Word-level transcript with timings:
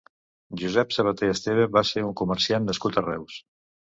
Josep 0.59 0.95
Sabater 0.95 1.29
Esteve 1.33 1.67
va 1.77 1.85
ser 1.89 2.03
un 2.07 2.17
comerciant 2.21 2.67
nascut 2.71 2.97
a 3.03 3.07
Reus. 3.07 3.37